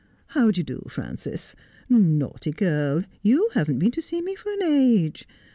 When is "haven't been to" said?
3.53-4.01